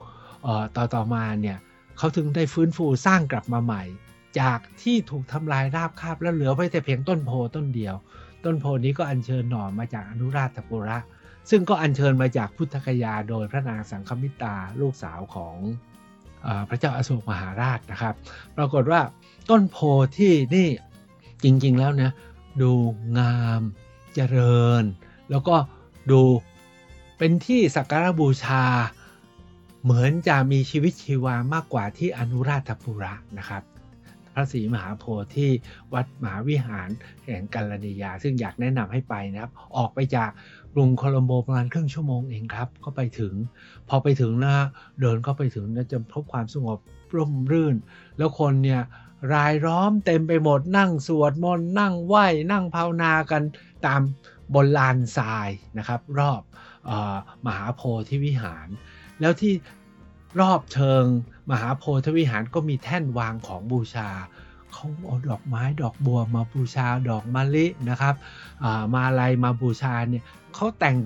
[0.75, 1.57] ต่อต่อมาเนี่ย
[1.97, 3.83] เขาถึงได้ฟื้นฟูสร้างกลับมาใหม่
[4.39, 7.95] จากที่ถูกทำลายราบคาบแล้วเหลือไว้แต่เพียงต้นโพต้นเดียว
[8.45, 10.97] ต้นโพนี้ก็อัญเชิญหน่อมาจากอนุราชปุระ
[11.49, 15.55] ซึ่งก็อัญเชิญมาจากพุทธคยาโดยพระนางสังคมิตาลูกสาวของ
[16.45, 18.15] อพระเจ้าอาโศกมหาราชนะครับ
[18.57, 19.01] ปรากฏว่า
[19.49, 19.77] ต้นโพ
[20.17, 20.69] ที่นี่
[21.43, 22.11] จริงๆแล้วนะ
[22.61, 22.71] ดู
[23.17, 23.61] งาม
[24.15, 24.83] เจริญ
[25.31, 25.55] แล้วก็
[26.11, 26.21] ดู
[27.17, 28.63] เป็นที่สักการบูชา
[29.83, 33.63] เหมือนจะมีชีวิตชีวามากกว่าที่อนุราธปุระนะครับ
[34.33, 35.49] พระศรีมหาโพธิ์ที่
[35.93, 36.89] วัดมหาวิหาร
[37.23, 40.29] แห่งกัลนียา ซึ่งอยากแนะนำให้ไปนะครับ ออกไปจาก
[40.73, 43.33] กรุงโคลัมโบประมาณครึ่งชั่วโมงเองครับ ก็ไปถึง
[43.89, 44.55] พอไปถึงนะ
[44.99, 46.77] เดินเข้าไปถึงนะจะพบความสงบ
[47.15, 47.75] ร่มรื่น
[48.17, 48.81] แล้วคนเนี่ย
[49.33, 53.41] รายล้อมเต็มไปหมดนั่งสวดมนต์นั่งไหว้นั่งภาวนากัน
[53.85, 54.01] ตาม
[54.53, 56.41] บนลานทรายนะครับ รอบ
[56.89, 58.67] ออมหาโพธิวิหาร
[59.21, 59.53] แล้วที่
[60.41, 61.03] รอบเชิง
[61.51, 64.09] มหาโพธิวิหารก็มีแท่นวางของบูชา
[64.73, 68.15] เขาเอาดอกไม้ดอกบัวมาบูชาดอกมะลินะครับ
[68.63, 70.23] อ่ามาอะไรมาบูชาเนี่ย
[70.55, 70.97] เขาแต่ง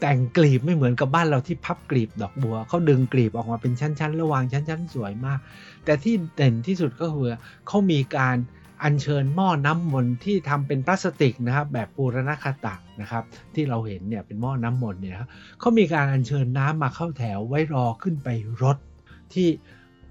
[0.00, 5.38] แต่งกลีบไม่เหมือนกับบ้านเราที่พับกลีบดอกบัวเขาดึงกลีบออกมาเป็นชั้นๆ ระหว่างชั้นๆ สวยมาก
[5.84, 7.28] แต่ที่เด่นที่สุดก็คือ
[7.66, 8.36] เขามีการ
[8.82, 15.16] อัญเชิญหม้อน้ำมนต์ที่ทำเป็นพลาสติกนะครับ แบบปูรณคตะนะครับ ที่เราเห็นเนี่ยเป็นหม้อน้ำมนต์เนี่ย
[15.60, 18.28] เขามีการอัญเชิญน้ำมาเข้าแถวไว้รอขึ้นไป
[18.62, 18.76] รด
[19.34, 19.48] ที่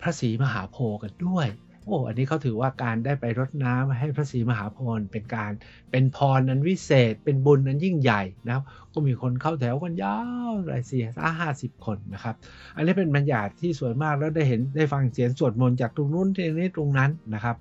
[0.02, 1.48] พระศรีมหาโพธิ์กันด้วย
[1.86, 5.52] โอ้อันนี้เขาถือว่าการได้ไปรดน้ำให้พระศรีมหาโพธิ์เป็นการ
[5.92, 10.18] เป็นพรอันวิเศษ เป็นบุญอันยิ่งใหญ่นะครับ ก็มีคนเข้าแถวกันยา
[10.50, 11.02] วหลายสี่
[11.40, 12.36] ห้าสิบคนนะครับ
[12.76, 17.56] อันนี้เป็นบรรยากาศที่สวยมากแล้วได้เห็นได้ฟังเสียงสวดมนต์จากตรงนู้นที่นี้ตรงนั้นนะครับ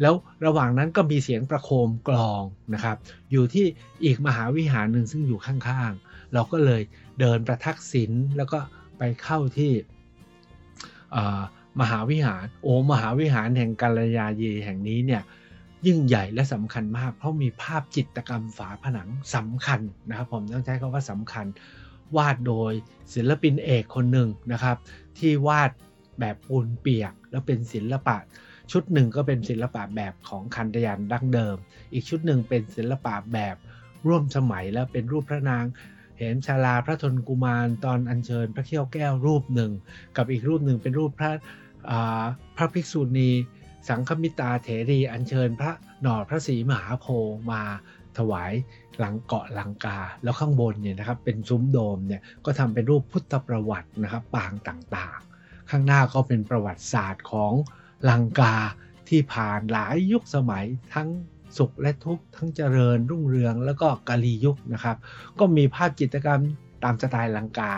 [0.00, 0.14] แล้ว
[0.46, 2.42] ระหว่างนั้นก็มีเสียงประโคมกลอง
[2.74, 2.96] นะครับ
[3.30, 3.66] อยู่ที่
[4.04, 6.82] อีกมหาวิหารหนึ่งซึ่งอยู่ข้างๆ เราก็เลย
[7.20, 8.58] เดินประทักษิณแล้วก็
[8.98, 9.72] ไปเข้าที่
[11.80, 15.22] มหาวิหารโอมหาวิหารแห่งกาลยาเยแห่งนี้เนี่ย
[15.86, 21.46] ยิ่งใหญ่และสำคัญมาก เพราะมีภาพจิตรกรรมฝาผนังสำคัญนะครับ ผมต้องใช้คำว่าสำคัญ
[22.16, 22.72] วาดโดย
[23.14, 24.76] ศิลปินเอกคนหนึ่งนะครับ
[25.18, 25.70] ที่วาด
[26.20, 28.16] แบบปูนเปียกแล้วเป็นศิลปะ
[28.72, 31.56] ชุดหนึ่งก็เป็นศิลปะแบบของคันธยันดั้งเดิม
[31.92, 33.56] อีกชุดหนึ่งเป็นศิลปะแบบ
[34.06, 35.64] ร่วมสมัยแล้วเป็นรูปพระนาง
[36.18, 39.72] เห็นชาลาพระทนกุมารตอนอัญเชิญพระเขี้ยวแก้วรูปหนึ่ง
[40.16, 41.30] กับอีกรูปหนึ่งเป็นรูปพระ
[42.56, 43.30] พระภิกษุณี
[43.88, 47.06] สังฆมิตาเถรีอัญเชิญพระหนอดพระศรีมหาโพ
[47.50, 47.62] มา
[48.18, 48.52] ถวาย
[48.98, 57.52] หลังเกาะลังกา แล้วข้างบนเนี่ยนะครับเป็นซุ้มโดมเนี่ยก็ทำเป็นรูปพุทธประวัตินะครับปางต่างๆ ข้างหน้าก็เป็นประวัติศาสตร์ของ
[58.08, 58.54] ลังกา
[59.08, 61.08] ที่ผ่านหลายยุคสมัยทั้ง
[61.58, 64.96] สุขและทุกข์ทั้งเจริญรุ่งเรืองแล้วก็กาลียุคนะครับ
[65.38, 66.40] ก็มีภาพจิตรกรรม
[66.84, 67.72] ตามสไตล์ลังกา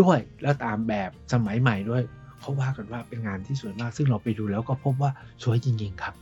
[0.00, 2.02] ด้วยแล้วตามแบบสมัยใหม่ด้วย
[2.40, 5.10] เขาว่ากันว่าเป็นงานที่สวยมาก ซึ่งเราไปดูแล้วก็พบว่า
[5.42, 6.14] สวยจริงๆครับ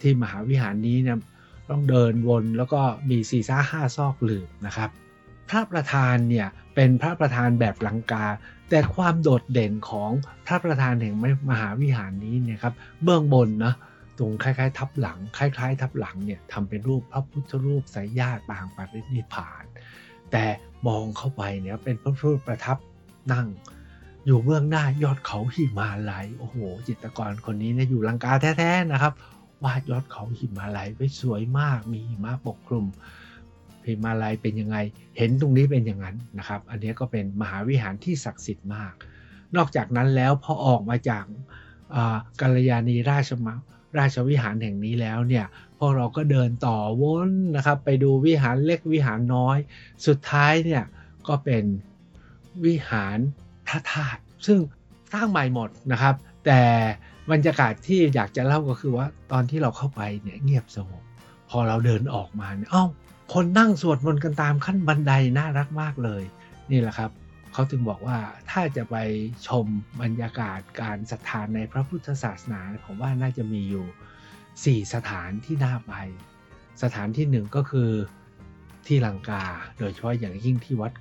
[0.00, 1.18] ที่มหาวิหารนี้เนี่ย
[1.70, 4.90] ต้องเดินวนแล้วก็มีสี่ซ่าห้าซอกหลืบนะครับ
[5.48, 8.26] พระประธานเนี่ยเป็นพระประธานแบบลังกา
[8.70, 10.10] แต่ความโดดเด่นของ
[10.46, 11.14] พระประธานแห่ง
[11.50, 13.74] มหาวิหารนี้เนี่ยครับเบื้องบนนะ
[14.18, 19.64] ตรงคล้ายๆ ทับหลัง คล้าย ๆ ทับหลังเนี่ยทำเป็นรูปพระพุทธรูปสายญาติปางปารินิพาน
[20.32, 20.44] แต่
[20.86, 22.78] มองเข้าไปเนี่ยเป็นพระพุทธรูปประทับ
[23.32, 23.46] นั่ง
[24.26, 26.56] อยู่เบื้องหน้ายอดเขาหิมาลัยโอ้โห
[26.88, 29.12] จิตรกรคนนี้เนี่ยอยู่ลังกาแท้ๆนะครับ
[29.64, 32.86] วาดยอดเขาหิมาลัยไว้สวยมากมีหิมะปกคลุม
[33.86, 34.76] หิมาลัยเป็นยังไง
[35.18, 38.92] เห็นตรงนี้เป็นอย่างนั้นนะครับ อันนี้ก็เป็นมหาวิหารที่ศักดิ์สิทธิ์มาก
[39.56, 41.24] นอกจากนั้นแล้วพอออกมาจาก
[42.40, 43.54] กัลยาณีราชมา
[43.98, 45.46] ราชวิหารแห่งนี้แล้วเนี่ย
[45.78, 49.58] พวกเราก็เดินต่อวนนะครับไปดูวิหารเล็กวิหารน้อย
[50.06, 50.82] สุดท้ายเนี่ย
[51.28, 51.64] ก็เป็น
[52.64, 53.18] วิหาร
[53.68, 54.58] พระธาตุซึ่ง
[55.12, 56.14] สร้างใหม่หมดนะครับ
[56.46, 56.62] แต่
[57.30, 61.02] บรรยากาศที่อยากจะเล่าก็คือว่าตอนที่เราเข้าไปเนี่ยเงียบสงบ
[61.50, 62.84] พอเราเดินออกมาเนี่ยเอ้า
[63.32, 66.22] คนนั่งสวดมนต์กันตามขั้นบันไดน่ารักมากเลย
[66.70, 67.10] นี่แหละครับ
[67.52, 68.18] เขาถึงบอกว่า
[68.50, 68.96] ถ้าจะไป
[69.48, 69.66] ชม
[70.02, 75.92] บรรยากาศการศรัทธานในพระพุทธศาสนาผมว่าน่าจะมีอยู่ 4 สถานที่น่าไป
[76.82, 77.90] สถานที่หนึ่งก็คือ
[78.86, 79.44] ที่ลังกา
[79.78, 80.92] โดยเฉพาะอย่างยิ่งที่วัด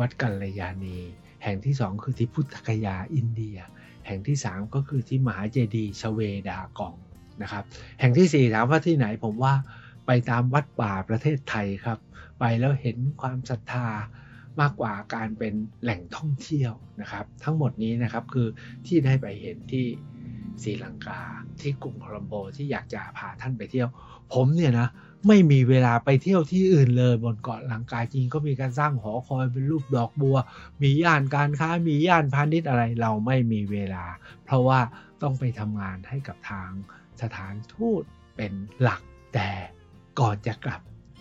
[0.00, 0.98] วัดกัลยาณี
[1.44, 3.58] แห่งที่สองคือที่พุทธคยาอินเดีย
[4.06, 6.94] แห่งที่สามก็คือที่มหาเจดีย์ชเวดากอง
[7.42, 7.64] นะครับ
[8.00, 9.54] แห่งที่สี่ถามว่าที่ไหนผมว่า
[10.06, 11.98] ไปตามวัดป่าประเทศไทยครับ
[12.40, 13.88] ไปแล้วเห็นความศรัทธา
[14.60, 18.48] มากกว่าการเป็นแหล่งท่องเที่ยวนะครับ ทั้งหมดนี้นะครับคือ
[18.86, 19.86] ที่ได้ไปเห็นที่
[20.62, 21.20] ศรีลังกา
[21.60, 23.88] ที่กรุงโคลัมโบที่อยากจะพาท่านไปเที่ยว
[24.32, 24.88] ผมเนี่ยนะ
[25.26, 30.36] ไม่มีเวลาไปเที่ยวที่อื่นเลยบนเกาะลังกาจริงก็มีการสร้างหอคอยเป็นรูปดอกบัว
[30.82, 34.04] มีย่านการค้ามีย่านพาณิชย์อะไรเราไม่มีเวลา
[34.44, 34.80] เพราะว่า
[35.22, 36.70] ต้องไปทำงานให้กับทาง
[37.22, 38.02] สถานทูต
[38.36, 39.00] เป็นหลัก
[39.34, 39.50] แต่
[40.20, 40.80] ก่อนจะกลับ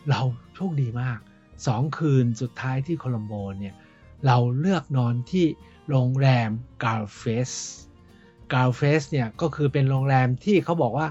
[0.10, 0.22] เรา
[0.56, 1.20] โชคดีมาก
[1.68, 3.76] สองคืนสุดท้ายที่โคลัมโบเนี่ย
[4.26, 5.46] เราเลือกนอนที่
[5.90, 6.50] โรงแรม
[6.84, 7.52] Galle Face
[8.54, 11.08] Galle Face เนี่ยก็คือเป็นโรงแรมที่เขาบอกว่า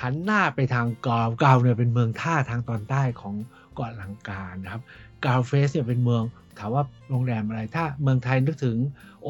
[0.00, 3.34] หันหน้าไปทาง Galle Galle เนี่ยเป็นเมืองท่าทางตอนใต้ของ
[3.74, 4.82] เกาะลังกานะครับ
[5.24, 6.22] Galle Face เนี่ยเป็นเมือง
[6.58, 8.76] ถามว่าโรงแรมอะไรถ้าเมืองไทยนึกถึง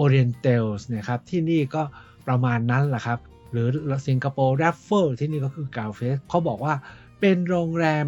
[0.00, 1.82] Oriental เนี่ยครับที่นี่ก็
[2.28, 3.18] ประมาณนั้นแหละครับ
[3.50, 3.68] หรือ
[4.08, 6.74] สิงคโปร์แรฟเฟิลที่นี่ก็คือ Galle Face เขาบอกว่า
[7.26, 8.06] เป็นโรงแรม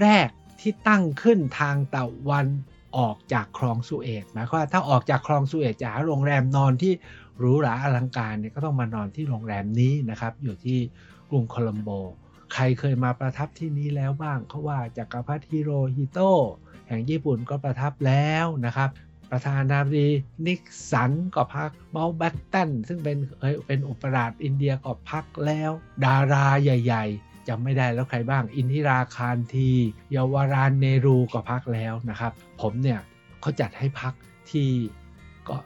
[0.00, 0.28] แรก
[0.60, 2.46] ที่ตั้งขึ้นทางตะวัน
[2.96, 6.92] ออกจากคลองสุเอตหมายความว่าถ้าออกจากคลองสุเอตจะหาโรงแรมนอนที่
[7.38, 10.78] หรูหราอลังการเนี่ยก็ต้องมานอนที่โรงแรมนี้นะครับ อยู่ที่
[11.30, 11.88] กรุงโคลัมโบ
[12.52, 16.18] ใครเคยมาประทับที่นี้แล้วบ้างเขาว่าจากักรพรรดิฮิโรฮิโต
[16.88, 18.90] แห่งญี่ปุ่นก็ประทับแล้วนะครับ
[19.30, 20.08] ประธานาธิบดี
[20.46, 20.60] นิก
[20.92, 25.70] สันก็พักเมาแบตตันซึ่งเป็นเอ้ยเป็นอุปราชอินเดียก็พักแล้ว
[26.04, 29.68] ดาราใหญ่ ๆ จำไม่ได้แล้วใครบ้าง อินทิราคารที
[30.12, 33.00] เยาวรานเนรูก็พักแล้วนะครับ ผมเนี่ย
[33.40, 34.12] เขาจัดให้พัก
[34.50, 34.68] ที่
[35.48, 35.56] ก็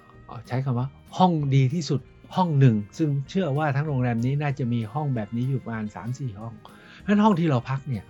[0.49, 0.89] ใช้คำว่า
[1.19, 2.01] ห้องดีที่สุด
[2.37, 6.55] ห้องหนึ่ง ซึ่งเชื่อว่าทั้งโรงแรมนี้น่าจะมีห้องแบบนี้อยู่ประมาณ 3-4 ห้อง
[7.01, 8.05] เพราะนั้นห้องที่เราพักเนี่ย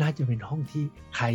[0.00, 0.84] น่าจะเป็นห้องที่
[1.16, 1.26] ใคร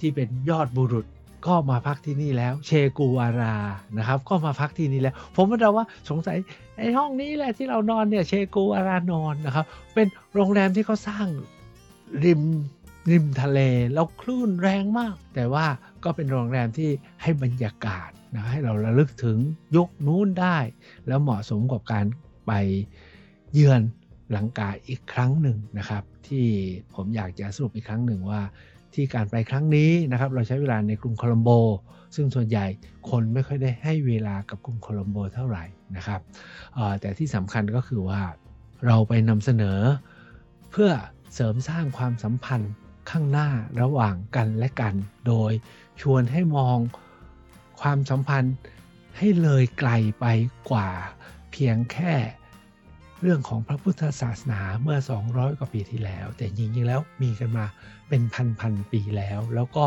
[0.00, 1.06] ที่เป็นยอดบุรุษ
[1.46, 3.56] ก็มาพักที่นี่แล้ว เชกูวารา
[3.98, 6.36] นะครับ ก็มาพักที่นี่แล้ว ผมว่าเราว่าสงสัย
[6.76, 11.26] ไอ้ห้องนี้แหละที่เรานอนเนี่ยเชกูวารานอนนะครับ เป็นโรงแรมที่เขาสร้าง
[12.24, 12.42] ริม
[13.10, 13.60] ริมทะเล
[13.94, 15.66] แล้วคลื่นแรงมาก แต่ว่า
[16.04, 16.90] ก็เป็นโรงแรมที่
[17.22, 19.38] ให้บรรยากาศนะให้เราระลึกถึง
[19.76, 20.58] ยุคนู้นได้
[21.06, 22.06] แล้วเหมาะสมกับการ
[22.46, 22.52] ไป
[23.52, 23.80] เยือน
[24.36, 26.46] ลังกาอีกครั้งหนึ่งนะครับ ที่
[26.94, 28.40] ผมอยากจะสรุปอีกครั้งหนึ่งว่า
[28.96, 31.50] ที่การไปครั้งนี้นะครับเราใช้เวลาในกรุงโคลัมโบ
[32.14, 32.66] ซึ่งส่วนใหญ่
[33.10, 35.64] คนไม่ค่อยได้ให้เวลากับกรุงโคลัมโบเท่าไหร่
[35.96, 36.20] นะครับ
[37.00, 38.22] แต่ที่สำคัญก็คือว่า
[38.86, 39.80] เราไปนำเสนอ
[40.70, 40.90] เพื่อ
[41.34, 42.72] เสริมสร้างความสัมพันธ์
[43.10, 43.48] ข้างหน้า
[43.80, 44.94] ระหว่างกันและกัน
[45.26, 45.52] โดย
[46.00, 46.78] ชวนให้มอง
[47.80, 48.54] ความสัมพันธ์
[49.18, 50.26] ให้เลยไกลไป
[50.70, 50.90] กว่า
[51.52, 52.14] เพียงแค่
[53.22, 54.98] เรื่องของพระพุทธศาสนาเมื่อ
[55.28, 57.66] 200 กว่าปีที่แล้ว แต่จริงๆแล้วมีกันมา
[58.08, 58.22] เป็น
[58.60, 59.84] พันๆปีแล้ว แล้วก็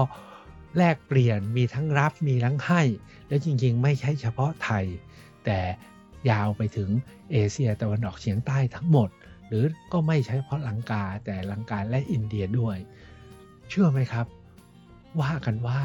[0.77, 2.81] แลกเปลี่ยนมีทั้งรับมีทั้งให้
[3.27, 4.85] แล้วจริงๆ ไม่ใช่เฉพาะไทย
[5.45, 5.59] แต่
[6.29, 6.89] ยาวไปถึง
[7.31, 9.09] เอเชียตะวันออกเฉียงใต้ทั้งหมด
[9.47, 12.77] หรือก็ไม่ใช่เฉพาะลังกาแต่ลังกาและอินเดียด้วย
[13.69, 14.25] เชื่อไหมครับ
[15.21, 15.79] ว่ากันว่า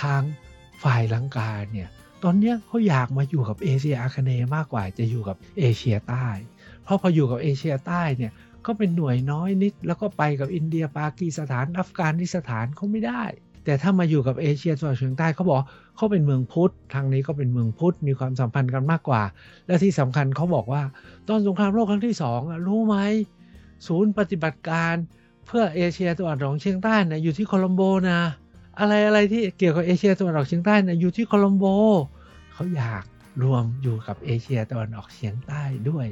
[0.00, 0.22] ทาง
[0.82, 1.88] ฝ่ายลังกาเนี่ย
[2.22, 6.26] ตอนนี้เขาอยากมาอยู่กับเอเชียอาคเนย์มากกว่าจะอยู่กับเอเชียใต้
[6.86, 8.32] เพราะพออยู่กับเอเชียใต้เนี่ย
[8.66, 13.22] ก็เป็นหน่วยน้อยนิด แล้วก็ไปกับอินเดียปากีสถานอัฟกานิสถานเขาไม่ได้
[13.64, 15.58] แต่ถ้ามาอยู่กับเอเชียตะวันออกเฉียงใต้เขาบอก
[15.96, 19.22] เขาเป็นเมืองพุทธทางนี้ก็เป็นเมืองพุทธมีความสัมพันธ์กันมากกว่า
[19.66, 20.82] และที่สำคัญเขาบอกว่า
[21.28, 22.96] ตอนสงครามโลกครั้งที่สองรู้ไหม
[23.86, 24.94] ศูนย์ปฏิบัติการ
[25.46, 28.20] เพื่อเอเชียตะวันออกเฉียงใต้นะอยู่ที่โคลัมโบนะ
[28.78, 31.64] อะไรอะไรที่เกี่ยวกับเอเชียตะวันออกเฉียงใต้นะอยู่ที่โคลัมโบ
[32.52, 33.04] เขาอยาก
[33.42, 36.06] รวมอยู่กับเอเชียตะวันออกเฉียงใต้ด้วย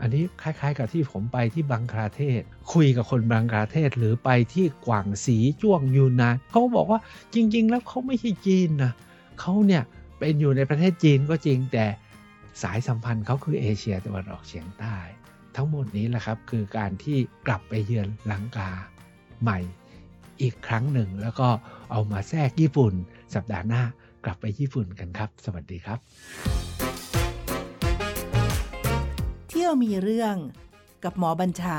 [0.00, 7.00] อันนี้คล้ายๆ กับที่ผมไปที่บังคลาเทศ คุยกับคนบังคลาเทศหรือไปที่กวางสีจ้วงยูนานเขาบอกว่า
[7.34, 8.92] จริง ๆ แล้วเขาไม่ใช่จีนนะ
[9.40, 9.82] เขาเนี่ย
[10.18, 11.84] เป็นอยู่ในประเทศจีนก็จริงแต่
[12.62, 14.96] สายสัมพันธ์เขาคือเอเชียตะวันออกเฉียงใต้
[15.56, 18.70] ทั้งหมดนี้แหละครับคือการที่กลับไปเยือนลังกา
[19.42, 19.58] ใหม่
[20.42, 21.48] อีกครั้งหนึ่ง แล้วก็
[21.90, 22.92] เอามาแทรกญี่ปุ่น
[23.34, 23.82] สัปดาห์หน้า
[24.24, 25.98] กลับไปญี่ปุ่นกันครับ สวัสดีครับ
[29.72, 30.36] เที่ยวมีเรื่อง
[31.04, 31.78] กับหมอบัญชา